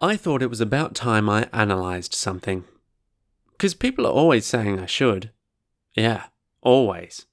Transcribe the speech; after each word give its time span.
I 0.00 0.16
thought 0.16 0.42
it 0.42 0.50
was 0.50 0.60
about 0.60 0.94
time 0.94 1.28
I 1.28 1.48
analysed 1.52 2.14
something. 2.14 2.64
Because 3.52 3.74
people 3.74 4.06
are 4.06 4.12
always 4.12 4.46
saying 4.46 4.80
I 4.80 4.86
should. 4.86 5.30
Yeah, 5.94 6.24
always. 6.62 7.26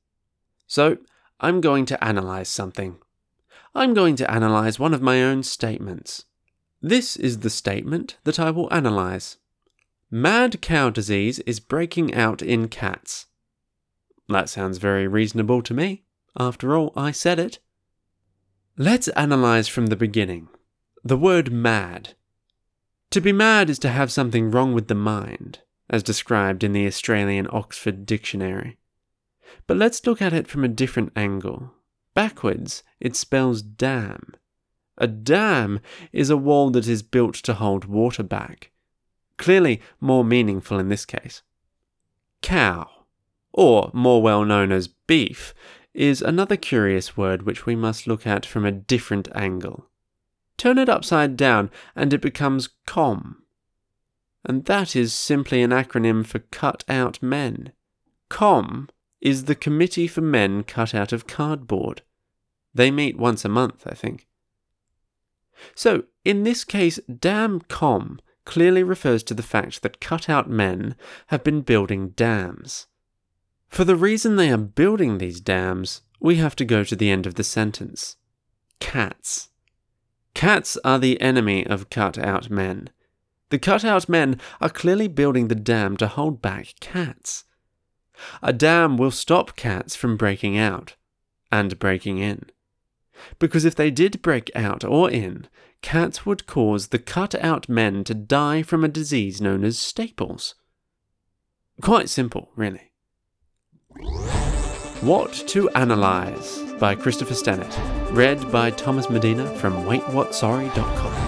So, 0.68 0.98
I'm 1.40 1.62
going 1.62 1.86
to 1.86 2.08
analyse 2.08 2.50
something. 2.50 2.98
I'm 3.74 3.94
going 3.94 4.16
to 4.18 4.36
analyse 4.36 4.80
one 4.80 4.94
of 4.94 5.02
my 5.02 5.24
own 5.24 5.44
statements. 5.44 6.26
This 6.82 7.16
is 7.16 7.40
the 7.40 7.50
statement 7.50 8.18
that 8.24 8.40
I 8.40 8.52
will 8.52 8.70
analyse. 8.70 9.38
Mad 10.12 10.62
cow 10.62 10.90
disease 10.90 11.40
is 11.40 11.60
breaking 11.60 12.14
out 12.14 12.42
in 12.42 12.68
cats. 12.68 13.28
That 14.28 14.50
sounds 14.50 14.78
very 14.78 15.08
reasonable 15.08 15.62
to 15.62 15.74
me. 15.74 16.04
After 16.38 16.76
all, 16.76 16.92
I 16.96 17.12
said 17.12 17.40
it. 17.40 17.60
Let's 18.78 19.10
analyse 19.16 19.68
from 19.68 19.88
the 19.88 19.96
beginning. 19.96 20.50
The 21.04 21.18
word 21.18 21.52
mad. 21.52 22.16
To 23.18 23.22
be 23.22 23.32
mad 23.32 23.72
is 23.72 23.80
to 23.80 23.90
have 23.90 24.12
something 24.12 24.52
wrong 24.52 24.76
with 24.76 24.90
the 24.90 24.94
mind, 24.94 25.62
as 25.90 26.04
described 26.04 26.64
in 26.64 26.74
the 26.74 26.86
Australian 26.86 27.48
Oxford 27.50 28.06
Dictionary. 28.06 28.78
But 29.66 29.78
let's 29.78 30.06
look 30.06 30.22
at 30.22 30.34
it 30.34 30.48
from 30.48 30.64
a 30.64 30.68
different 30.68 31.14
angle. 31.16 31.74
Backwards, 32.14 32.84
it 33.00 33.16
spells 33.16 33.64
dam. 33.64 34.36
A 35.00 35.08
dam 35.08 35.80
is 36.14 36.30
a 36.30 36.38
wall 36.38 36.70
that 36.70 36.88
is 36.88 37.02
built 37.02 37.34
to 37.38 37.56
hold 37.56 37.86
water 37.86 38.22
back. 38.22 38.70
Clearly 39.38 39.82
more 40.00 40.24
meaningful 40.24 40.78
in 40.78 40.90
this 40.90 41.04
case. 41.04 41.42
Cow, 42.44 42.88
or 43.52 43.90
more 43.96 44.22
well 44.22 44.46
known 44.46 44.72
as 44.72 44.90
beef, 44.90 45.56
is 45.96 46.22
another 46.22 46.56
curious 46.56 47.18
word 47.18 47.48
which 47.48 47.66
we 47.66 47.76
must 47.76 48.06
look 48.06 48.28
at 48.28 48.46
from 48.46 48.64
a 48.64 48.72
different 48.72 49.28
angle. 49.34 49.88
Turn 50.58 50.78
it 50.78 50.90
upside 50.90 51.38
down 51.38 51.70
and 51.96 52.14
it 52.14 52.22
becomes 52.22 52.70
COM. 52.86 53.44
And 54.44 54.66
that 54.66 54.96
is 54.96 55.14
simply 55.14 55.62
an 55.62 55.72
acronym 55.72 56.26
for 56.26 56.40
Cut 56.40 56.84
Out 56.88 57.22
Men. 57.22 57.74
COM 58.30 58.90
is 59.22 59.46
the 59.46 59.56
Committee 59.56 60.08
for 60.08 60.22
Men 60.22 60.64
Cut 60.64 60.96
Out 60.96 61.12
of 61.12 61.28
Cardboard. 61.28 62.02
They 62.74 62.92
meet 62.92 63.18
once 63.18 63.44
a 63.44 63.50
month, 63.50 63.86
I 63.86 63.94
think. 63.94 64.28
So, 65.76 66.04
in 66.24 66.44
this 66.44 66.64
case, 66.64 67.00
Dam 67.08 67.62
Com 67.62 68.20
clearly 68.46 68.84
refers 68.84 69.24
to 69.24 69.34
the 69.34 69.44
fact 69.44 69.82
that 69.82 70.00
cut 70.00 70.30
out 70.30 70.50
men 70.50 70.96
have 71.28 71.44
been 71.44 71.62
building 71.62 72.10
dams. 72.10 72.88
For 73.68 73.84
the 73.84 73.96
reason 73.96 74.36
they 74.36 74.50
are 74.52 74.58
building 74.58 75.18
these 75.18 75.42
dams, 75.42 76.02
we 76.20 76.36
have 76.36 76.56
to 76.56 76.66
go 76.66 76.84
to 76.84 76.96
the 76.96 77.10
end 77.10 77.26
of 77.26 77.36
the 77.36 77.44
sentence. 77.44 78.16
Cats. 78.80 79.50
Cats 80.38 80.78
are 80.84 81.00
the 81.00 81.20
enemy 81.20 81.66
of 81.66 81.90
cut 81.90 82.16
out 82.20 82.52
men. 82.52 82.92
The 83.50 83.58
cut 83.58 83.84
out 83.84 84.08
men 84.08 84.40
are 84.62 84.70
clearly 84.70 85.08
building 85.08 85.48
the 85.48 85.56
dam 85.56 85.98
to 85.98 86.06
hold 86.06 86.44
back 86.44 86.76
cats. 86.80 87.46
A 88.44 88.54
dam 88.54 88.98
will 88.98 89.10
stop 89.10 89.56
cats 89.56 89.96
from 89.96 90.16
breaking 90.16 90.56
out 90.56 90.96
and 91.52 91.80
breaking 91.80 92.20
in. 92.20 92.52
Because 93.40 93.66
if 93.66 93.74
they 93.74 93.90
did 93.90 94.22
break 94.22 94.52
out 94.54 94.84
or 94.84 95.10
in, 95.10 95.48
cats 95.82 96.24
would 96.24 96.46
cause 96.46 96.90
the 96.90 97.00
cut 97.00 97.34
out 97.44 97.68
men 97.68 98.04
to 98.04 98.14
die 98.14 98.62
from 98.62 98.84
a 98.84 98.88
disease 98.88 99.42
known 99.42 99.64
as 99.64 99.80
staples. 99.80 100.54
Quite 101.82 102.10
simple, 102.10 102.52
really. 102.56 102.92
What 105.02 105.32
to 105.50 105.70
Analyze 105.76 106.64
by 106.80 106.96
Christopher 106.96 107.36
Stennett. 107.36 107.72
Read 108.16 108.52
by 108.52 108.72
Thomas 108.72 109.12
Medina 109.12 109.46
from 109.58 109.74
waitwhatsorry.com. 109.86 111.27